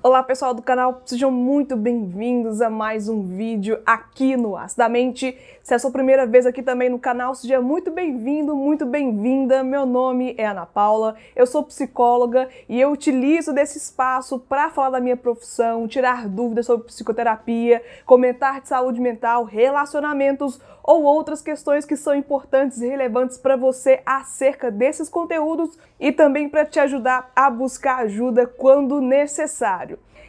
Olá 0.00 0.22
pessoal 0.22 0.54
do 0.54 0.62
canal, 0.62 1.02
sejam 1.04 1.28
muito 1.28 1.74
bem-vindos 1.74 2.60
a 2.60 2.70
mais 2.70 3.08
um 3.08 3.22
vídeo 3.22 3.80
aqui 3.84 4.36
no 4.36 4.56
Acidamente. 4.56 5.36
Se 5.60 5.72
é 5.72 5.76
a 5.76 5.78
sua 5.78 5.90
primeira 5.90 6.24
vez 6.24 6.46
aqui 6.46 6.62
também 6.62 6.88
no 6.88 7.00
canal, 7.00 7.34
seja 7.34 7.60
muito 7.60 7.90
bem-vindo, 7.90 8.54
muito 8.54 8.86
bem-vinda. 8.86 9.64
Meu 9.64 9.84
nome 9.84 10.36
é 10.38 10.46
Ana 10.46 10.66
Paula, 10.66 11.16
eu 11.34 11.46
sou 11.46 11.64
psicóloga 11.64 12.48
e 12.68 12.80
eu 12.80 12.92
utilizo 12.92 13.52
desse 13.52 13.78
espaço 13.78 14.38
para 14.38 14.70
falar 14.70 14.90
da 14.90 15.00
minha 15.00 15.16
profissão, 15.16 15.88
tirar 15.88 16.28
dúvidas 16.28 16.66
sobre 16.66 16.86
psicoterapia, 16.86 17.82
comentar 18.06 18.60
de 18.60 18.68
saúde 18.68 19.00
mental, 19.00 19.42
relacionamentos 19.42 20.60
ou 20.82 21.02
outras 21.02 21.42
questões 21.42 21.84
que 21.84 21.96
são 21.96 22.14
importantes 22.14 22.80
e 22.80 22.88
relevantes 22.88 23.36
para 23.36 23.56
você 23.56 24.00
acerca 24.06 24.70
desses 24.70 25.08
conteúdos 25.08 25.78
e 26.00 26.12
também 26.12 26.48
para 26.48 26.64
te 26.64 26.80
ajudar 26.80 27.30
a 27.34 27.50
buscar 27.50 28.04
ajuda 28.04 28.46
quando 28.46 29.00
necessário. 29.00 29.87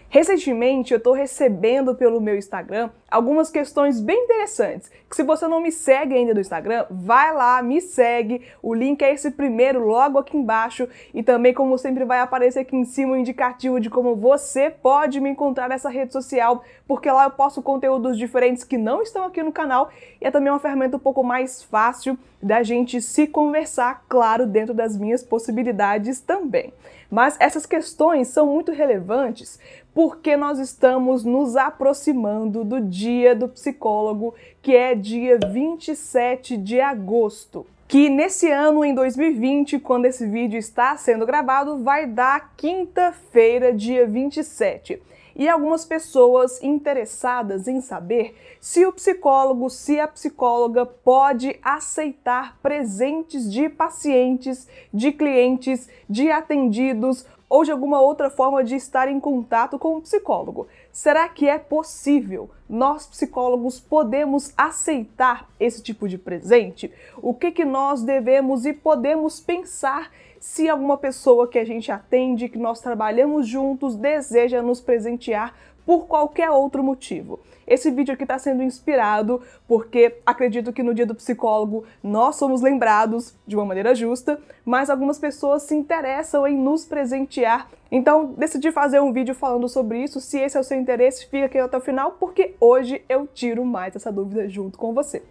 Recentemente 0.10 0.92
eu 0.92 0.98
estou 0.98 1.14
recebendo 1.14 1.94
pelo 1.94 2.20
meu 2.20 2.36
Instagram 2.36 2.90
algumas 3.12 3.52
questões 3.52 4.02
bem 4.02 4.24
interessantes. 4.24 4.92
Que 5.08 5.16
se 5.16 5.22
você 5.22 5.48
não 5.48 5.62
me 5.62 5.72
segue 5.72 6.16
ainda 6.16 6.34
no 6.34 6.40
Instagram, 6.40 6.86
vai 6.90 7.32
lá, 7.32 7.62
me 7.62 7.80
segue. 7.80 8.42
O 8.62 8.74
link 8.74 9.04
é 9.04 9.14
esse 9.14 9.30
primeiro 9.30 9.86
logo 9.86 10.18
aqui 10.18 10.36
embaixo 10.36 10.88
e 11.14 11.22
também 11.22 11.54
como 11.54 11.78
sempre 11.78 12.06
vai 12.06 12.20
aparecer 12.22 12.60
aqui 12.60 12.76
em 12.76 12.86
cima 12.86 13.12
o 13.12 13.16
um 13.16 13.20
indicativo 13.20 13.80
de 13.80 13.90
como 13.90 14.16
você 14.16 14.72
pode 14.72 15.20
me 15.20 15.30
encontrar 15.30 15.70
nessa 15.70 15.90
rede 15.90 16.12
social, 16.12 16.64
porque 16.88 17.10
lá 17.12 17.26
eu 17.26 17.32
posto 17.32 17.62
conteúdos 17.62 18.18
diferentes 18.18 18.64
que 18.64 18.78
não 18.80 19.04
estão 19.04 19.26
aqui 19.26 19.44
no 19.44 19.52
canal 19.52 19.90
e 20.20 20.26
é 20.26 20.32
também 20.32 20.52
uma 20.52 20.60
ferramenta 20.60 20.98
um 20.98 21.00
pouco 21.00 21.24
mais 21.24 21.64
fácil 21.64 22.18
da 22.42 22.64
gente 22.64 23.02
se 23.02 23.28
conversar, 23.28 24.06
claro, 24.08 24.48
dentro 24.48 24.74
das 24.74 24.98
minhas 24.98 25.22
possibilidades 25.22 26.20
também. 26.22 26.74
Mas 27.12 27.36
essas 27.40 27.66
questões 27.66 28.28
são 28.28 28.46
muito 28.46 28.72
relevantes 28.72 29.60
porque 30.00 30.38
nós 30.38 30.60
estamos 30.60 31.26
nos 31.26 31.58
aproximando 31.58 32.64
do 32.64 32.80
Dia 32.80 33.36
do 33.36 33.50
Psicólogo, 33.50 34.34
que 34.62 34.74
é 34.74 34.96
dia 34.96 35.38
27 35.38 36.56
de 36.56 36.80
agosto. 36.80 37.68
Que 37.86 38.08
nesse 38.08 38.50
ano, 38.50 38.86
em 38.86 38.96
2020, 38.96 39.78
quando 39.80 40.06
esse 40.06 40.26
vídeo 40.26 40.58
está 40.58 40.96
sendo 40.96 41.26
gravado, 41.26 41.84
vai 41.84 42.08
dar 42.08 42.54
quinta-feira, 42.56 43.74
dia 43.74 44.08
27 44.08 45.02
e 45.36 45.48
algumas 45.48 45.86
pessoas 45.86 46.62
interessadas 46.64 47.68
em 47.68 47.80
saber 47.80 48.36
se 48.60 48.86
o 48.86 48.92
psicólogo, 48.92 49.70
se 49.70 50.00
a 50.00 50.08
psicóloga 50.08 50.86
pode 50.86 51.58
aceitar 51.62 52.58
presentes 52.62 53.52
de 53.52 53.70
pacientes, 53.70 54.68
de 54.94 55.12
clientes, 55.12 55.88
de 56.10 56.30
atendidos 56.32 57.26
ou 57.50 57.64
de 57.64 57.72
alguma 57.72 58.00
outra 58.00 58.30
forma 58.30 58.64
de 58.64 58.76
estar 58.76 59.08
em 59.08 59.20
contato 59.20 59.80
com 59.80 59.98
o 59.98 60.02
psicólogo. 60.02 60.68
Será 60.92 61.28
que 61.28 61.50
é 61.50 61.58
possível? 61.58 62.50
Nós 62.70 63.08
psicólogos 63.08 63.80
podemos 63.80 64.54
aceitar 64.56 65.50
esse 65.60 65.82
tipo 65.82 66.08
de 66.08 66.18
presente? 66.18 66.94
O 67.18 67.34
que 67.34 67.52
que 67.52 67.66
nós 67.66 68.04
devemos 68.04 68.66
e 68.66 68.74
podemos 68.74 69.40
pensar 69.40 70.12
se 70.40 70.70
alguma 70.70 70.98
pessoa 70.98 71.48
que 71.48 71.60
a 71.60 71.66
gente 71.66 71.92
atende, 71.92 72.48
que 72.48 72.58
nós 72.58 72.80
trabalhamos 72.80 73.48
juntos, 73.48 73.96
deseja 73.96 74.62
nos 74.62 74.80
presentear 74.80 75.54
por 75.90 76.06
qualquer 76.06 76.52
outro 76.52 76.84
motivo. 76.84 77.40
Esse 77.66 77.90
vídeo 77.90 78.14
aqui 78.14 78.22
está 78.22 78.38
sendo 78.38 78.62
inspirado 78.62 79.42
porque 79.68 80.18
acredito 80.24 80.72
que 80.72 80.84
no 80.84 80.94
dia 80.94 81.04
do 81.04 81.16
psicólogo 81.16 81.84
nós 82.04 82.36
somos 82.36 82.62
lembrados 82.62 83.34
de 83.48 83.56
uma 83.56 83.66
maneira 83.66 83.96
justa, 83.96 84.40
mas 84.64 84.92
algumas 84.92 85.18
pessoas 85.18 85.64
se 85.64 85.74
interessam 85.74 86.46
em 86.46 86.56
nos 86.56 86.86
presentear. 86.86 87.68
Então 87.92 88.36
decidi 88.38 88.72
fazer 88.72 89.00
um 89.00 89.12
vídeo 89.12 89.34
falando 89.34 89.68
sobre 89.68 90.04
isso. 90.04 90.22
Se 90.22 90.38
esse 90.38 90.56
é 90.56 90.60
o 90.60 90.64
seu 90.64 90.80
interesse, 90.80 91.26
fica 91.26 91.48
aqui 91.48 91.58
até 91.58 91.76
o 91.76 91.82
final 91.82 92.18
porque 92.20 92.54
hoje 92.60 93.04
eu 93.10 93.26
tiro 93.26 93.66
mais 93.66 93.96
essa 93.96 94.12
dúvida 94.12 94.48
junto 94.48 94.78
com 94.78 94.94
você. 94.94 95.24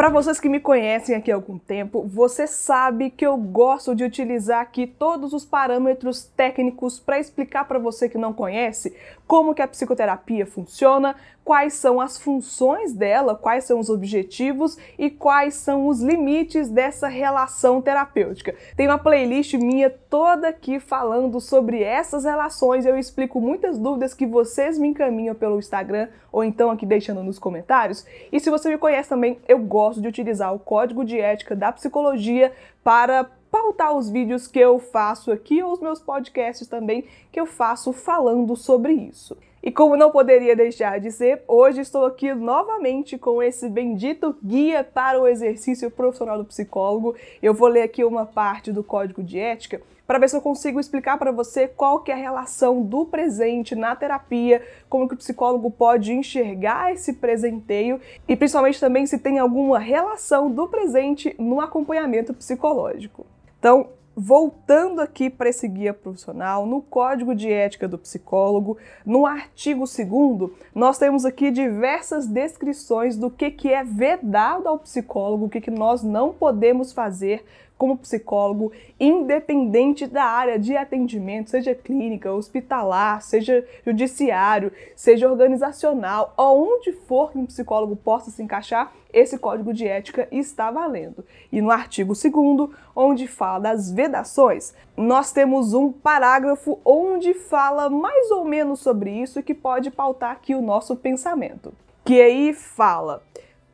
Para 0.00 0.08
vocês 0.08 0.40
que 0.40 0.48
me 0.48 0.60
conhecem 0.60 1.14
aqui 1.14 1.30
há 1.30 1.34
algum 1.34 1.58
tempo, 1.58 2.02
você 2.08 2.46
sabe 2.46 3.10
que 3.10 3.26
eu 3.26 3.36
gosto 3.36 3.94
de 3.94 4.02
utilizar 4.02 4.62
aqui 4.62 4.86
todos 4.86 5.34
os 5.34 5.44
parâmetros 5.44 6.24
técnicos 6.24 6.98
para 6.98 7.18
explicar 7.18 7.68
para 7.68 7.78
você 7.78 8.08
que 8.08 8.16
não 8.16 8.32
conhece 8.32 8.96
como 9.26 9.54
que 9.54 9.60
a 9.60 9.68
psicoterapia 9.68 10.46
funciona, 10.46 11.14
quais 11.44 11.74
são 11.74 12.00
as 12.00 12.16
funções 12.16 12.92
dela, 12.92 13.34
quais 13.34 13.64
são 13.64 13.78
os 13.78 13.90
objetivos 13.90 14.78
e 14.96 15.10
quais 15.10 15.54
são 15.54 15.88
os 15.88 16.00
limites 16.00 16.70
dessa 16.70 17.08
relação 17.08 17.82
terapêutica. 17.82 18.54
Tem 18.76 18.86
uma 18.86 18.98
playlist 18.98 19.54
minha 19.54 19.90
toda 19.90 20.48
aqui 20.48 20.78
falando 20.78 21.40
sobre 21.40 21.82
essas 21.82 22.24
relações, 22.24 22.86
eu 22.86 22.96
explico 22.96 23.40
muitas 23.40 23.78
dúvidas 23.78 24.14
que 24.14 24.26
vocês 24.26 24.78
me 24.78 24.88
encaminham 24.88 25.34
pelo 25.34 25.58
Instagram 25.58 26.08
ou 26.32 26.44
então 26.44 26.70
aqui 26.70 26.86
deixando 26.86 27.22
nos 27.22 27.38
comentários. 27.38 28.06
E 28.30 28.38
se 28.38 28.48
você 28.48 28.68
me 28.68 28.78
conhece 28.78 29.08
também, 29.08 29.38
eu 29.48 29.58
gosto 29.58 29.89
de 29.98 30.06
utilizar 30.06 30.54
o 30.54 30.58
código 30.58 31.06
de 31.06 31.18
ética 31.18 31.56
da 31.56 31.72
psicologia 31.72 32.52
para 32.84 33.24
pautar 33.50 33.96
os 33.96 34.10
vídeos 34.10 34.46
que 34.46 34.58
eu 34.58 34.78
faço 34.78 35.32
aqui 35.32 35.62
ou 35.62 35.72
os 35.72 35.80
meus 35.80 36.00
podcasts 36.00 36.68
também 36.68 37.04
que 37.32 37.40
eu 37.40 37.46
faço 37.46 37.92
falando 37.92 38.54
sobre 38.54 38.92
isso. 38.92 39.36
E 39.62 39.70
como 39.70 39.94
não 39.94 40.10
poderia 40.10 40.56
deixar 40.56 40.98
de 40.98 41.12
ser, 41.12 41.42
hoje 41.46 41.82
estou 41.82 42.06
aqui 42.06 42.32
novamente 42.32 43.18
com 43.18 43.42
esse 43.42 43.68
bendito 43.68 44.34
guia 44.42 44.82
para 44.82 45.20
o 45.20 45.28
exercício 45.28 45.90
profissional 45.90 46.38
do 46.38 46.46
psicólogo. 46.46 47.14
Eu 47.42 47.52
vou 47.52 47.68
ler 47.68 47.82
aqui 47.82 48.02
uma 48.02 48.24
parte 48.24 48.72
do 48.72 48.82
código 48.82 49.22
de 49.22 49.38
ética 49.38 49.82
para 50.06 50.18
ver 50.18 50.30
se 50.30 50.36
eu 50.36 50.40
consigo 50.40 50.80
explicar 50.80 51.18
para 51.18 51.30
você 51.30 51.68
qual 51.68 52.00
que 52.00 52.10
é 52.10 52.14
a 52.14 52.16
relação 52.16 52.82
do 52.82 53.04
presente 53.04 53.76
na 53.76 53.94
terapia, 53.94 54.62
como 54.88 55.06
que 55.06 55.14
o 55.14 55.18
psicólogo 55.18 55.70
pode 55.70 56.10
enxergar 56.10 56.92
esse 56.92 57.12
presenteio 57.12 58.00
e 58.26 58.34
principalmente 58.34 58.80
também 58.80 59.06
se 59.06 59.18
tem 59.18 59.38
alguma 59.38 59.78
relação 59.78 60.50
do 60.50 60.66
presente 60.66 61.36
no 61.38 61.60
acompanhamento 61.60 62.32
psicológico. 62.32 63.26
Então, 63.58 63.90
voltando 64.16 65.00
aqui 65.00 65.30
para 65.30 65.48
esse 65.48 65.66
guia 65.66 65.94
profissional, 65.94 66.66
no 66.66 66.82
Código 66.82 67.34
de 67.34 67.50
Ética 67.50 67.88
do 67.88 67.96
Psicólogo, 67.96 68.76
no 69.04 69.24
artigo 69.24 69.84
2 69.84 70.50
nós 70.74 70.98
temos 70.98 71.24
aqui 71.24 71.50
diversas 71.50 72.26
descrições 72.26 73.16
do 73.16 73.30
que, 73.30 73.50
que 73.50 73.72
é 73.72 73.84
vedado 73.84 74.68
ao 74.68 74.78
psicólogo, 74.78 75.46
o 75.46 75.48
que, 75.48 75.60
que 75.60 75.70
nós 75.70 76.02
não 76.02 76.32
podemos 76.32 76.92
fazer 76.92 77.44
como 77.80 77.96
psicólogo, 77.96 78.72
independente 79.00 80.06
da 80.06 80.24
área 80.24 80.58
de 80.58 80.76
atendimento, 80.76 81.48
seja 81.48 81.74
clínica, 81.74 82.30
hospitalar, 82.30 83.22
seja 83.22 83.66
judiciário, 83.86 84.70
seja 84.94 85.26
organizacional, 85.26 86.34
aonde 86.36 86.92
for 86.92 87.32
que 87.32 87.38
um 87.38 87.46
psicólogo 87.46 87.96
possa 87.96 88.30
se 88.30 88.42
encaixar, 88.42 88.92
esse 89.10 89.38
código 89.38 89.72
de 89.72 89.88
ética 89.88 90.28
está 90.30 90.70
valendo. 90.70 91.24
E 91.50 91.62
no 91.62 91.70
artigo 91.70 92.12
2, 92.12 92.68
onde 92.94 93.26
fala 93.26 93.60
das 93.60 93.90
vedações, 93.90 94.74
nós 94.94 95.32
temos 95.32 95.72
um 95.72 95.90
parágrafo 95.90 96.78
onde 96.84 97.32
fala 97.32 97.88
mais 97.88 98.30
ou 98.30 98.44
menos 98.44 98.80
sobre 98.80 99.10
isso 99.10 99.42
que 99.42 99.54
pode 99.54 99.90
pautar 99.90 100.32
aqui 100.32 100.54
o 100.54 100.60
nosso 100.60 100.94
pensamento. 100.96 101.72
Que 102.04 102.20
aí 102.20 102.52
fala 102.52 103.22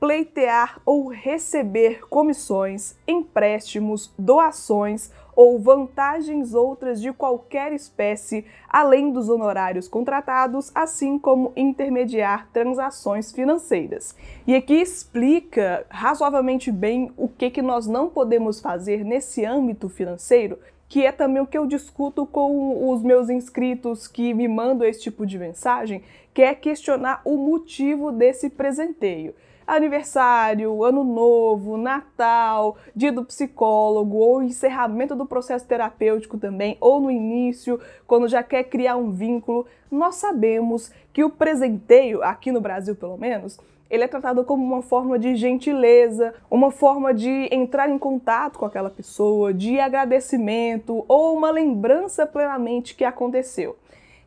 pleitear 0.06 0.80
ou 0.86 1.08
receber 1.08 2.06
comissões, 2.08 2.94
empréstimos, 3.08 4.14
doações 4.16 5.10
ou 5.34 5.58
vantagens 5.58 6.54
outras 6.54 7.02
de 7.02 7.12
qualquer 7.12 7.72
espécie, 7.72 8.44
além 8.68 9.10
dos 9.10 9.28
honorários 9.28 9.88
contratados, 9.88 10.70
assim 10.72 11.18
como 11.18 11.52
intermediar 11.56 12.48
transações 12.52 13.32
financeiras. 13.32 14.14
E 14.46 14.54
aqui 14.54 14.74
explica 14.74 15.84
razoavelmente 15.90 16.70
bem 16.70 17.10
o 17.16 17.26
que, 17.26 17.50
que 17.50 17.60
nós 17.60 17.88
não 17.88 18.08
podemos 18.08 18.60
fazer 18.60 19.04
nesse 19.04 19.44
âmbito 19.44 19.88
financeiro, 19.88 20.56
que 20.88 21.04
é 21.04 21.10
também 21.10 21.42
o 21.42 21.48
que 21.48 21.58
eu 21.58 21.66
discuto 21.66 22.24
com 22.24 22.92
os 22.92 23.02
meus 23.02 23.28
inscritos 23.28 24.06
que 24.06 24.32
me 24.32 24.46
mandam 24.46 24.86
esse 24.86 25.00
tipo 25.00 25.26
de 25.26 25.36
mensagem, 25.36 26.04
que 26.32 26.42
é 26.42 26.54
questionar 26.54 27.22
o 27.24 27.36
motivo 27.36 28.12
desse 28.12 28.48
presenteio 28.48 29.34
aniversário, 29.66 30.84
ano 30.84 31.02
novo, 31.02 31.76
Natal, 31.76 32.76
dia 32.94 33.10
do 33.10 33.24
psicólogo, 33.24 34.16
ou 34.16 34.42
encerramento 34.42 35.14
do 35.16 35.26
processo 35.26 35.66
terapêutico 35.66 36.38
também, 36.38 36.76
ou 36.80 37.00
no 37.00 37.10
início, 37.10 37.80
quando 38.06 38.28
já 38.28 38.42
quer 38.42 38.64
criar 38.64 38.96
um 38.96 39.10
vínculo, 39.10 39.66
nós 39.90 40.16
sabemos 40.16 40.92
que 41.12 41.24
o 41.24 41.30
presenteio, 41.30 42.22
aqui 42.22 42.52
no 42.52 42.60
Brasil 42.60 42.94
pelo 42.94 43.16
menos, 43.16 43.58
ele 43.88 44.02
é 44.02 44.08
tratado 44.08 44.44
como 44.44 44.64
uma 44.64 44.82
forma 44.82 45.18
de 45.18 45.36
gentileza, 45.36 46.34
uma 46.50 46.70
forma 46.70 47.14
de 47.14 47.48
entrar 47.52 47.88
em 47.88 47.98
contato 47.98 48.58
com 48.58 48.66
aquela 48.66 48.90
pessoa, 48.90 49.54
de 49.54 49.78
agradecimento 49.78 51.04
ou 51.06 51.36
uma 51.36 51.50
lembrança 51.50 52.26
plenamente 52.26 52.94
que 52.96 53.04
aconteceu. 53.04 53.76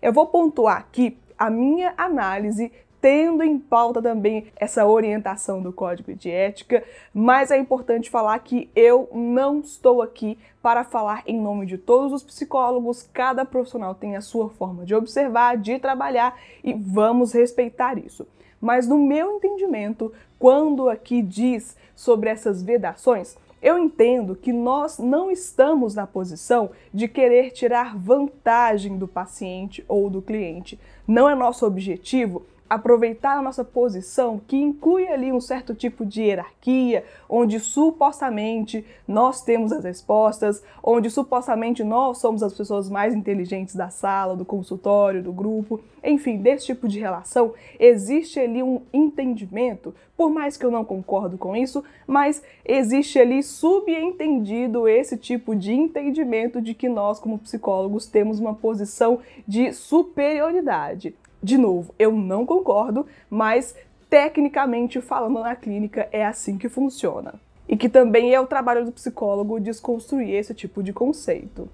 Eu 0.01 0.13
vou 0.13 0.27
pontuar 0.27 0.77
aqui 0.77 1.17
a 1.37 1.49
minha 1.49 1.93
análise 1.97 2.71
tendo 3.01 3.43
em 3.43 3.57
pauta 3.57 4.01
também 4.01 4.47
essa 4.55 4.85
orientação 4.85 5.61
do 5.61 5.71
código 5.71 6.13
de 6.13 6.29
ética, 6.29 6.83
mas 7.13 7.51
é 7.51 7.57
importante 7.57 8.09
falar 8.09 8.37
que 8.39 8.69
eu 8.75 9.09
não 9.13 9.59
estou 9.59 10.01
aqui 10.01 10.37
para 10.61 10.83
falar 10.83 11.23
em 11.25 11.39
nome 11.39 11.65
de 11.65 11.77
todos 11.77 12.11
os 12.11 12.23
psicólogos, 12.23 13.07
cada 13.13 13.45
profissional 13.45 13.95
tem 13.95 14.15
a 14.15 14.21
sua 14.21 14.49
forma 14.49 14.85
de 14.85 14.93
observar, 14.93 15.57
de 15.57 15.79
trabalhar 15.79 16.37
e 16.63 16.73
vamos 16.73 17.31
respeitar 17.31 17.97
isso. 17.97 18.27
Mas 18.59 18.87
no 18.87 18.99
meu 18.99 19.37
entendimento, 19.37 20.11
quando 20.37 20.89
aqui 20.89 21.21
diz 21.21 21.77
sobre 21.95 22.29
essas 22.29 22.61
vedações, 22.61 23.37
eu 23.61 23.77
entendo 23.77 24.35
que 24.35 24.53
nós 24.53 24.99
não 24.99 25.29
estamos 25.29 25.95
na 25.95 26.07
posição 26.07 26.71
de 26.93 27.07
querer 27.07 27.51
tirar 27.51 27.97
vantagem 27.97 28.97
do 28.97 29.07
paciente 29.07 29.83
ou 29.87 30.09
do 30.09 30.21
cliente. 30.21 30.79
Não 31.07 31.29
é 31.29 31.35
nosso 31.35 31.65
objetivo 31.65 32.45
aproveitar 32.69 33.37
a 33.37 33.41
nossa 33.41 33.63
posição, 33.63 34.39
que 34.47 34.55
inclui 34.55 35.07
ali 35.07 35.31
um 35.31 35.41
certo 35.41 35.73
tipo 35.73 36.05
de 36.05 36.21
hierarquia, 36.21 37.03
onde 37.27 37.59
supostamente 37.59 38.85
nós 39.07 39.41
temos 39.41 39.71
as 39.71 39.83
respostas, 39.83 40.63
onde 40.83 41.09
supostamente 41.09 41.83
nós 41.83 42.19
somos 42.19 42.43
as 42.43 42.53
pessoas 42.53 42.89
mais 42.89 43.15
inteligentes 43.15 43.75
da 43.75 43.89
sala, 43.89 44.35
do 44.35 44.45
consultório, 44.45 45.23
do 45.23 45.33
grupo, 45.33 45.81
enfim, 46.03 46.37
desse 46.37 46.67
tipo 46.67 46.87
de 46.87 46.99
relação, 46.99 47.53
existe 47.79 48.39
ali 48.39 48.61
um 48.61 48.81
entendimento, 48.93 49.93
por 50.15 50.29
mais 50.29 50.55
que 50.55 50.65
eu 50.65 50.71
não 50.71 50.85
concordo 50.85 51.37
com 51.37 51.55
isso, 51.55 51.83
mas 52.05 52.41
existe 52.63 53.19
ali 53.19 53.41
subentendido 53.41 54.87
esse 54.87 55.17
tipo 55.17 55.55
de 55.55 55.73
entendimento 55.73 56.61
de 56.61 56.73
que 56.73 56.87
nós, 56.87 57.19
como 57.19 57.39
psicólogos, 57.39 58.05
temos 58.05 58.39
uma 58.39 58.53
posição 58.53 59.19
de 59.47 59.73
superioridade. 59.73 61.15
De 61.41 61.57
novo, 61.57 61.93
eu 61.97 62.11
não 62.11 62.45
concordo, 62.45 63.05
mas 63.29 63.75
tecnicamente 64.09 64.99
falando 65.01 65.39
na 65.39 65.55
clínica 65.55 66.09
é 66.11 66.25
assim 66.25 66.57
que 66.57 66.67
funciona. 66.67 67.35
E 67.67 67.77
que 67.77 67.87
também 67.87 68.33
é 68.33 68.39
o 68.39 68.47
trabalho 68.47 68.83
do 68.83 68.91
psicólogo 68.91 69.59
desconstruir 69.59 70.33
esse 70.33 70.53
tipo 70.53 70.81
de 70.81 70.91
conceito. 70.91 71.69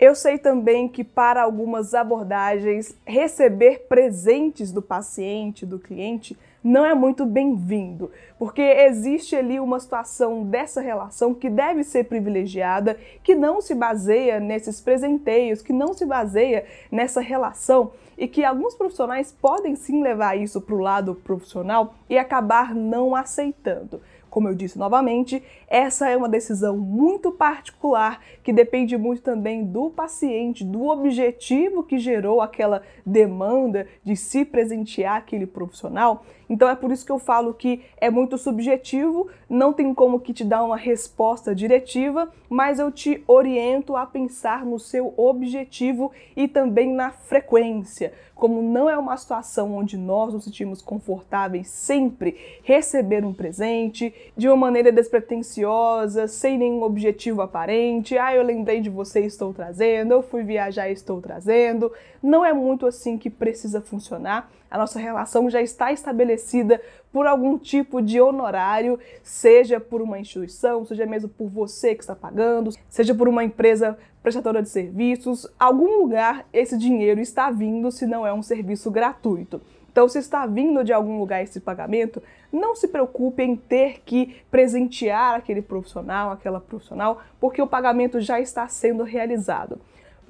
Eu 0.00 0.14
sei 0.14 0.38
também 0.38 0.88
que 0.88 1.04
para 1.04 1.42
algumas 1.42 1.92
abordagens, 1.92 2.96
receber 3.04 3.80
presentes 3.86 4.72
do 4.72 4.80
paciente, 4.80 5.66
do 5.66 5.78
cliente, 5.78 6.38
não 6.64 6.86
é 6.86 6.94
muito 6.94 7.26
bem-vindo, 7.26 8.10
porque 8.38 8.62
existe 8.62 9.36
ali 9.36 9.60
uma 9.60 9.78
situação 9.78 10.42
dessa 10.42 10.80
relação 10.80 11.34
que 11.34 11.50
deve 11.50 11.84
ser 11.84 12.04
privilegiada, 12.04 12.98
que 13.22 13.34
não 13.34 13.60
se 13.60 13.74
baseia 13.74 14.40
nesses 14.40 14.80
presenteios, 14.80 15.60
que 15.60 15.72
não 15.72 15.92
se 15.92 16.06
baseia 16.06 16.64
nessa 16.90 17.20
relação 17.20 17.92
e 18.16 18.26
que 18.26 18.42
alguns 18.42 18.74
profissionais 18.74 19.30
podem 19.30 19.76
sim 19.76 20.02
levar 20.02 20.34
isso 20.34 20.62
para 20.62 20.74
o 20.74 20.80
lado 20.80 21.14
profissional 21.14 21.94
e 22.08 22.16
acabar 22.16 22.74
não 22.74 23.14
aceitando. 23.14 24.00
Como 24.30 24.48
eu 24.48 24.54
disse 24.54 24.78
novamente, 24.78 25.42
essa 25.66 26.08
é 26.08 26.16
uma 26.16 26.28
decisão 26.28 26.78
muito 26.78 27.32
particular 27.32 28.20
que 28.44 28.52
depende 28.52 28.96
muito 28.96 29.22
também 29.22 29.64
do 29.64 29.90
paciente, 29.90 30.64
do 30.64 30.86
objetivo 30.86 31.82
que 31.82 31.98
gerou 31.98 32.40
aquela 32.40 32.82
demanda 33.04 33.88
de 34.04 34.14
se 34.14 34.44
presentear 34.44 35.16
aquele 35.16 35.46
profissional. 35.46 36.24
Então 36.48 36.68
é 36.68 36.74
por 36.74 36.90
isso 36.90 37.04
que 37.04 37.12
eu 37.12 37.18
falo 37.18 37.54
que 37.54 37.82
é 37.96 38.10
muito 38.10 38.38
subjetivo, 38.38 39.28
não 39.48 39.72
tem 39.72 39.92
como 39.92 40.20
que 40.20 40.32
te 40.32 40.44
dar 40.44 40.64
uma 40.64 40.76
resposta 40.76 41.54
diretiva, 41.54 42.28
mas 42.48 42.78
eu 42.78 42.90
te 42.90 43.22
oriento 43.26 43.96
a 43.96 44.06
pensar 44.06 44.64
no 44.64 44.78
seu 44.78 45.14
objetivo 45.16 46.10
e 46.36 46.48
também 46.48 46.92
na 46.92 47.10
frequência. 47.10 48.12
Como 48.34 48.62
não 48.62 48.88
é 48.88 48.96
uma 48.96 49.16
situação 49.16 49.74
onde 49.74 49.98
nós 49.98 50.32
nos 50.32 50.44
sentimos 50.44 50.80
confortáveis 50.80 51.68
sempre 51.68 52.36
receber 52.64 53.22
um 53.24 53.34
presente, 53.34 54.12
de 54.36 54.48
uma 54.48 54.56
maneira 54.56 54.90
despretensiosa, 54.90 56.26
sem 56.26 56.58
nenhum 56.58 56.82
objetivo 56.82 57.42
aparente. 57.42 58.16
Ah, 58.16 58.34
eu 58.34 58.42
lembrei 58.42 58.80
de 58.80 58.90
você 58.90 59.20
estou 59.20 59.52
trazendo, 59.52 60.12
eu 60.12 60.22
fui 60.22 60.42
viajar 60.42 60.88
estou 60.90 61.20
trazendo. 61.20 61.92
Não 62.22 62.44
é 62.44 62.52
muito 62.52 62.86
assim 62.86 63.18
que 63.18 63.30
precisa 63.30 63.80
funcionar. 63.80 64.50
A 64.70 64.78
nossa 64.78 64.98
relação 64.98 65.50
já 65.50 65.60
está 65.60 65.92
estabelecida 65.92 66.80
por 67.12 67.26
algum 67.26 67.58
tipo 67.58 68.00
de 68.00 68.20
honorário, 68.20 68.98
seja 69.22 69.80
por 69.80 70.00
uma 70.00 70.18
instituição, 70.18 70.84
seja 70.84 71.04
mesmo 71.06 71.28
por 71.28 71.48
você 71.48 71.94
que 71.94 72.02
está 72.02 72.14
pagando, 72.14 72.70
seja 72.88 73.14
por 73.14 73.28
uma 73.28 73.42
empresa 73.42 73.98
prestadora 74.22 74.62
de 74.62 74.68
serviços, 74.68 75.46
algum 75.58 75.98
lugar 76.02 76.46
esse 76.52 76.76
dinheiro 76.76 77.20
está 77.20 77.50
vindo 77.50 77.90
se 77.90 78.06
não 78.06 78.26
é 78.26 78.32
um 78.32 78.42
serviço 78.42 78.90
gratuito. 78.90 79.60
Então, 79.90 80.08
se 80.08 80.18
está 80.18 80.46
vindo 80.46 80.84
de 80.84 80.92
algum 80.92 81.18
lugar 81.18 81.42
esse 81.42 81.58
pagamento, 81.58 82.22
não 82.52 82.74
se 82.74 82.88
preocupe 82.88 83.42
em 83.42 83.56
ter 83.56 84.02
que 84.04 84.36
presentear 84.50 85.34
aquele 85.34 85.62
profissional, 85.62 86.30
aquela 86.30 86.60
profissional, 86.60 87.20
porque 87.40 87.60
o 87.60 87.66
pagamento 87.66 88.20
já 88.20 88.40
está 88.40 88.66
sendo 88.68 89.02
realizado. 89.02 89.80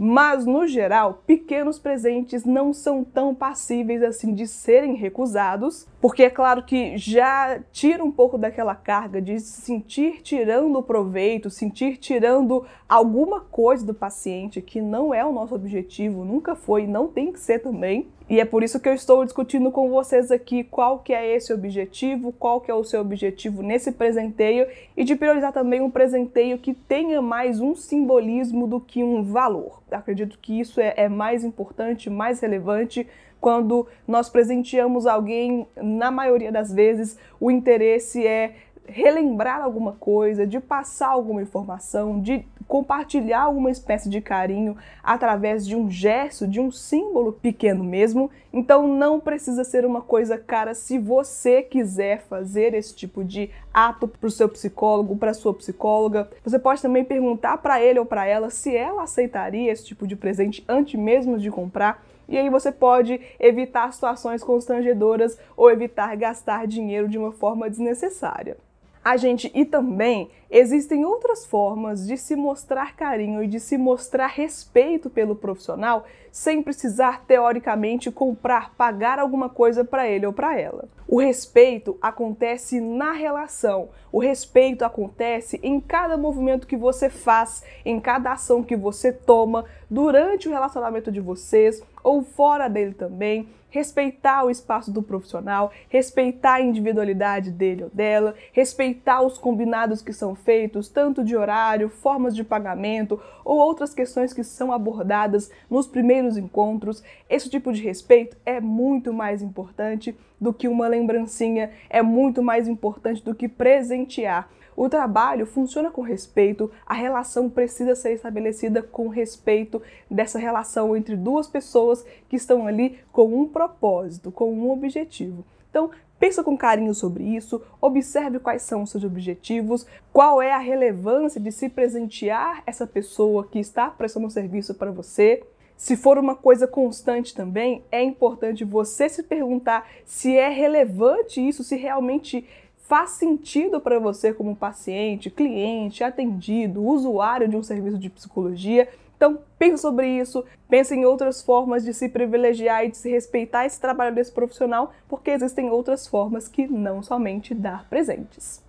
Mas, 0.03 0.47
no 0.47 0.67
geral, 0.67 1.23
pequenos 1.27 1.79
presentes 1.79 2.47
não 2.47 2.73
são 2.73 3.05
tão 3.05 3.35
passíveis 3.35 4.03
assim 4.03 4.33
de 4.33 4.47
serem 4.47 4.95
recusados, 4.95 5.87
porque 6.01 6.23
é 6.23 6.31
claro 6.31 6.63
que 6.63 6.97
já 6.97 7.61
tira 7.71 8.03
um 8.03 8.11
pouco 8.11 8.39
daquela 8.39 8.75
carga 8.75 9.21
de 9.21 9.39
se 9.39 9.61
sentir 9.61 10.23
tirando 10.23 10.83
proveito, 10.83 11.51
sentir 11.51 11.99
tirando 11.99 12.65
alguma 12.89 13.43
coisa 13.43 13.85
do 13.85 13.93
paciente, 13.93 14.63
que 14.63 14.81
não 14.81 15.13
é 15.13 15.23
o 15.23 15.33
nosso 15.33 15.55
objetivo, 15.55 16.25
nunca 16.25 16.55
foi, 16.55 16.87
não 16.87 17.07
tem 17.07 17.31
que 17.31 17.39
ser 17.39 17.59
também. 17.59 18.09
E 18.31 18.39
é 18.39 18.45
por 18.45 18.63
isso 18.63 18.79
que 18.79 18.89
eu 18.89 18.95
estou 18.95 19.25
discutindo 19.25 19.73
com 19.73 19.91
vocês 19.91 20.31
aqui 20.31 20.63
qual 20.63 21.01
que 21.01 21.13
é 21.13 21.35
esse 21.35 21.53
objetivo, 21.53 22.31
qual 22.31 22.61
que 22.61 22.71
é 22.71 22.75
o 22.75 22.85
seu 22.85 23.01
objetivo 23.01 23.61
nesse 23.61 23.91
presenteio 23.91 24.69
e 24.97 25.03
de 25.03 25.17
priorizar 25.17 25.53
também 25.53 25.81
um 25.81 25.91
presenteio 25.91 26.57
que 26.57 26.73
tenha 26.73 27.21
mais 27.21 27.61
um 27.61 27.75
simbolismo 27.75 28.69
do 28.69 28.81
que 28.81 29.03
um 29.03 29.25
valor. 29.25 29.83
Acredito 29.91 30.39
que 30.41 30.61
isso 30.61 30.81
é, 30.81 30.95
é 30.97 31.09
mais 31.09 31.43
importante, 31.43 32.09
mais 32.09 32.39
relevante 32.39 33.05
quando 33.41 33.89
nós 34.07 34.29
presenteamos 34.29 35.07
alguém, 35.07 35.67
na 35.75 36.13
maioria 36.13 36.53
das 36.53 36.73
vezes, 36.73 37.19
o 37.41 37.51
interesse 37.51 38.25
é 38.25 38.55
relembrar 38.87 39.63
alguma 39.63 39.93
coisa, 39.93 40.47
de 40.47 40.59
passar 40.59 41.09
alguma 41.09 41.43
informação, 41.43 42.21
de 42.21 42.45
compartilhar 42.67 43.43
alguma 43.43 43.71
espécie 43.71 44.09
de 44.09 44.21
carinho 44.21 44.77
através 45.03 45.67
de 45.67 45.75
um 45.75 45.91
gesto, 45.91 46.47
de 46.47 46.61
um 46.61 46.71
símbolo 46.71 47.33
pequeno 47.33 47.83
mesmo. 47.83 48.31
Então 48.53 48.87
não 48.87 49.19
precisa 49.19 49.65
ser 49.65 49.85
uma 49.85 50.01
coisa 50.01 50.39
cara 50.39 50.75
se 50.75 50.99
você 50.99 51.63
quiser 51.63 52.23
fazer 52.23 52.75
esse 52.75 52.95
tipo 52.95 53.25
de 53.25 53.51
ato 53.73 54.07
para 54.07 54.27
o 54.27 54.31
seu 54.31 54.49
psicólogo, 54.49 55.17
para 55.17 55.35
sua 55.35 55.55
psicóloga. 55.55 56.31
Você 56.45 56.59
pode 56.59 56.83
também 56.83 57.05
perguntar 57.05 57.59
para 57.59 57.83
ele 57.83 57.99
ou 57.99 58.07
para 58.07 58.27
ela 58.27 58.51
se 58.51 58.75
ela 58.77 59.03
aceitaria 59.03 59.73
esse 59.73 59.85
tipo 59.85 60.07
de 60.07 60.17
presente 60.17 60.65
antes 60.69 60.99
mesmo 60.99 61.39
de 61.39 61.51
comprar. 61.51 62.05
E 62.29 62.39
aí 62.39 62.49
você 62.49 62.71
pode 62.71 63.21
evitar 63.41 63.93
situações 63.93 64.45
constrangedoras 64.45 65.37
ou 65.57 65.69
evitar 65.69 66.17
gastar 66.17 66.69
dinheiro 66.69 67.09
de 67.09 67.19
uma 67.19 67.33
forma 67.33 67.69
desnecessária. 67.69 68.57
A 69.03 69.17
gente 69.17 69.51
e 69.55 69.65
também 69.65 70.31
existem 70.51 71.05
outras 71.05 71.47
formas 71.47 72.07
de 72.07 72.17
se 72.19 72.37
mostrar 72.37 72.95
carinho 72.95 73.43
e 73.43 73.47
de 73.47 73.59
se 73.59 73.79
mostrar 73.79 74.27
respeito 74.27 75.09
pelo 75.09 75.35
profissional 75.35 76.05
sem 76.31 76.63
precisar 76.63 77.25
teoricamente 77.27 78.11
comprar, 78.11 78.75
pagar 78.75 79.19
alguma 79.19 79.49
coisa 79.49 79.85
para 79.85 80.09
ele 80.09 80.27
ou 80.27 80.33
para 80.33 80.59
ela. 80.59 80.89
O 81.07 81.19
respeito 81.19 81.99
acontece 82.01 82.81
na 82.81 83.13
relação. 83.13 83.89
O 84.13 84.19
respeito 84.19 84.85
acontece 84.85 85.59
em 85.63 85.81
cada 85.81 86.17
movimento 86.17 86.67
que 86.67 86.77
você 86.77 87.09
faz, 87.09 87.65
em 87.85 87.99
cada 87.99 88.33
ação 88.33 88.63
que 88.63 88.77
você 88.77 89.13
toma 89.13 89.65
durante 89.89 90.49
o 90.49 90.53
relacionamento 90.53 91.11
de 91.11 91.21
vocês 91.21 91.83
ou 92.03 92.23
fora 92.23 92.69
dele 92.69 92.95
também 92.95 93.49
respeitar 93.71 94.45
o 94.45 94.51
espaço 94.51 94.93
do 94.93 95.03
profissional, 95.03 95.73
respeitar 95.89 96.55
a 96.55 96.61
individualidade 96.61 97.51
dele 97.51 97.85
ou 97.85 97.91
dela, 97.91 98.35
respeitar 98.53 99.23
os 99.23 99.39
combinados 99.39 100.03
que 100.03 100.13
são 100.13 100.35
feitos, 100.35 100.89
tanto 100.89 101.25
de 101.25 101.37
horário, 101.37 101.89
formas 101.89 102.35
de 102.35 102.45
pagamento 102.45 103.21
ou 103.45 103.59
outras 103.59 103.95
questões 103.95 104.33
que 104.33 104.45
são 104.45 104.73
abordadas 104.73 105.51
nos 105.71 105.87
primeiros 106.21 106.37
encontros. 106.37 107.03
Esse 107.29 107.49
tipo 107.49 107.73
de 107.73 107.83
respeito 107.83 108.37
é 108.45 108.61
muito 108.61 109.13
mais 109.13 109.43
importante 109.43 110.17
do 110.41 110.53
que 110.53 110.69
uma 110.69 110.87
lembrancinha, 110.87 111.71
é 111.89 112.03
muito 112.03 112.43
mais 112.43 112.69
importante 112.69 113.25
do 113.25 113.35
que 113.35 113.49
presentear. 113.49 114.49
O 114.77 114.89
trabalho 114.89 115.47
funciona 115.47 115.91
com 115.91 116.01
respeito, 116.01 116.71
a 116.87 116.95
relação 116.95 117.51
precisa 117.51 117.95
ser 117.95 118.13
estabelecida 118.13 118.83
com 118.83 119.09
respeito 119.09 119.83
dessa 120.11 120.39
relação 120.39 120.97
entre 120.97 121.17
duas 121.17 121.47
pessoas 121.47 122.05
que 122.29 122.37
estão 122.37 122.67
ali 122.67 122.99
com 123.13 123.35
um 123.35 123.49
propósito, 123.49 124.31
com 124.31 124.53
um 124.53 124.71
objetivo. 124.71 125.45
Então, 125.69 125.91
Pensa 126.21 126.45
com 126.45 126.55
carinho 126.55 126.95
sobre 126.95 127.25
isso, 127.25 127.63
observe 127.81 128.39
quais 128.39 128.61
são 128.61 128.83
os 128.83 128.91
seus 128.91 129.05
objetivos, 129.05 129.87
qual 130.13 130.43
é 130.43 130.53
a 130.53 130.59
relevância 130.59 131.41
de 131.41 131.51
se 131.51 131.67
presentear 131.71 132.63
essa 132.67 132.87
pessoa 132.87 133.49
que 133.51 133.59
está 133.59 133.89
prestando 133.89 134.27
um 134.27 134.31
serviço 134.31 134.75
para 134.75 134.91
você. 134.91 135.43
Se 135.81 135.97
for 135.97 136.19
uma 136.19 136.35
coisa 136.35 136.67
constante 136.67 137.35
também, 137.35 137.83
é 137.91 138.03
importante 138.05 138.65
você 138.65 139.09
se 139.09 139.23
perguntar 139.23 139.89
se 140.05 140.37
é 140.37 140.51
relevante 140.51 141.41
isso, 141.41 141.65
se 141.65 141.75
realmente 141.75 142.47
faz 142.77 143.13
sentido 143.13 143.81
para 143.81 143.99
você 143.99 144.31
como 144.35 144.55
paciente, 144.55 145.31
cliente, 145.31 146.05
atendido, 146.05 146.85
usuário 146.85 147.49
de 147.49 147.57
um 147.57 147.63
serviço 147.63 147.97
de 147.97 148.11
psicologia. 148.11 148.91
Então, 149.17 149.39
pense 149.59 149.81
sobre 149.81 150.07
isso, 150.07 150.45
pense 150.69 150.95
em 150.95 151.07
outras 151.07 151.41
formas 151.41 151.83
de 151.83 151.95
se 151.95 152.11
privilegiar 152.11 152.85
e 152.85 152.91
de 152.91 152.99
se 152.99 153.11
respeitar 153.11 153.65
esse 153.65 153.81
trabalho 153.81 154.15
desse 154.15 154.33
profissional, 154.33 154.93
porque 155.09 155.31
existem 155.31 155.71
outras 155.71 156.07
formas 156.07 156.47
que 156.47 156.67
não 156.67 157.03
somente 157.03 157.55
dar 157.55 157.89
presentes. 157.89 158.63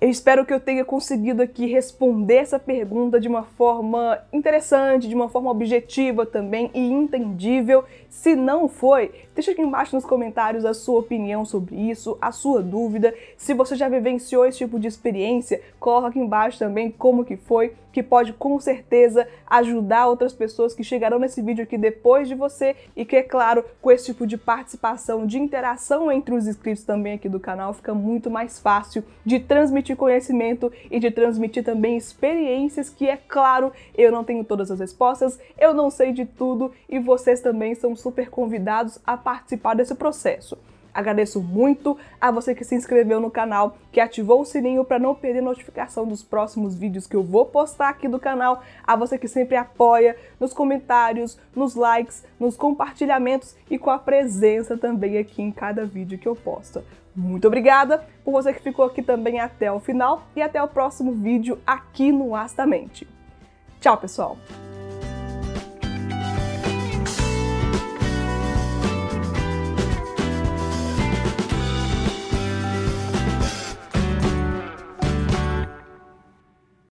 Eu 0.00 0.08
espero 0.08 0.46
que 0.46 0.52
eu 0.54 0.60
tenha 0.60 0.84
conseguido 0.84 1.42
aqui 1.42 1.66
responder 1.66 2.36
essa 2.36 2.56
pergunta 2.56 3.18
de 3.18 3.26
uma 3.26 3.42
forma 3.42 4.16
interessante, 4.32 5.08
de 5.08 5.14
uma 5.14 5.28
forma 5.28 5.50
objetiva 5.50 6.24
também 6.24 6.70
e 6.72 6.80
entendível. 6.88 7.84
Se 8.08 8.36
não 8.36 8.68
foi, 8.68 9.10
deixa 9.34 9.50
aqui 9.50 9.60
embaixo 9.60 9.96
nos 9.96 10.04
comentários 10.04 10.64
a 10.64 10.72
sua 10.72 11.00
opinião 11.00 11.44
sobre 11.44 11.74
isso, 11.74 12.16
a 12.20 12.30
sua 12.30 12.62
dúvida. 12.62 13.12
Se 13.36 13.52
você 13.54 13.74
já 13.74 13.88
vivenciou 13.88 14.46
esse 14.46 14.58
tipo 14.58 14.78
de 14.78 14.86
experiência, 14.86 15.60
coloca 15.80 16.06
aqui 16.06 16.20
embaixo 16.20 16.60
também 16.60 16.92
como 16.92 17.24
que 17.24 17.36
foi, 17.36 17.72
que 17.92 18.02
pode 18.02 18.32
com 18.32 18.58
certeza 18.60 19.26
ajudar 19.46 20.06
outras 20.06 20.32
pessoas 20.32 20.74
que 20.74 20.84
chegarão 20.84 21.18
nesse 21.18 21.42
vídeo 21.42 21.64
aqui 21.64 21.78
depois 21.78 22.28
de 22.28 22.34
você 22.34 22.76
e 22.94 23.04
que, 23.04 23.16
é 23.16 23.22
claro, 23.22 23.64
com 23.80 23.90
esse 23.90 24.06
tipo 24.06 24.26
de 24.26 24.36
participação, 24.36 25.26
de 25.26 25.38
interação 25.38 26.10
entre 26.10 26.34
os 26.34 26.46
inscritos 26.46 26.84
também 26.84 27.14
aqui 27.14 27.28
do 27.28 27.40
canal, 27.40 27.72
fica 27.72 27.94
muito 27.94 28.30
mais 28.30 28.58
fácil 28.58 29.04
de 29.24 29.40
transmitir 29.40 29.96
conhecimento 29.96 30.72
e 30.90 30.98
de 30.98 31.10
transmitir 31.10 31.64
também 31.64 31.96
experiências 31.96 32.90
que, 32.90 33.08
é 33.08 33.16
claro, 33.16 33.72
eu 33.96 34.12
não 34.12 34.24
tenho 34.24 34.44
todas 34.44 34.70
as 34.70 34.80
respostas, 34.80 35.38
eu 35.58 35.74
não 35.74 35.90
sei 35.90 36.12
de 36.12 36.24
tudo 36.24 36.72
e 36.88 36.98
vocês 36.98 37.40
também 37.40 37.74
são 37.74 37.96
super 37.96 38.30
convidados 38.30 38.98
a 39.04 39.16
participar 39.16 39.74
desse 39.74 39.94
processo. 39.94 40.56
Agradeço 40.92 41.40
muito 41.40 41.96
a 42.20 42.30
você 42.30 42.54
que 42.54 42.64
se 42.64 42.74
inscreveu 42.74 43.20
no 43.20 43.30
canal, 43.30 43.76
que 43.92 44.00
ativou 44.00 44.40
o 44.40 44.44
sininho 44.44 44.84
para 44.84 44.98
não 44.98 45.14
perder 45.14 45.40
notificação 45.40 46.06
dos 46.06 46.22
próximos 46.22 46.74
vídeos 46.74 47.06
que 47.06 47.16
eu 47.16 47.22
vou 47.22 47.46
postar 47.46 47.90
aqui 47.90 48.08
do 48.08 48.18
canal, 48.18 48.62
a 48.86 48.96
você 48.96 49.18
que 49.18 49.28
sempre 49.28 49.56
apoia 49.56 50.16
nos 50.40 50.52
comentários, 50.52 51.38
nos 51.54 51.74
likes, 51.74 52.24
nos 52.38 52.56
compartilhamentos 52.56 53.56
e 53.70 53.78
com 53.78 53.90
a 53.90 53.98
presença 53.98 54.76
também 54.76 55.18
aqui 55.18 55.42
em 55.42 55.52
cada 55.52 55.84
vídeo 55.84 56.18
que 56.18 56.28
eu 56.28 56.36
posto. 56.36 56.82
Muito 57.14 57.48
obrigada 57.48 58.06
por 58.24 58.32
você 58.32 58.52
que 58.52 58.62
ficou 58.62 58.84
aqui 58.84 59.02
também 59.02 59.40
até 59.40 59.72
o 59.72 59.80
final 59.80 60.22
e 60.36 60.42
até 60.42 60.62
o 60.62 60.68
próximo 60.68 61.12
vídeo 61.12 61.58
aqui 61.66 62.12
no 62.12 62.34
Astamente. 62.34 63.08
Tchau, 63.80 63.96
pessoal! 63.96 64.36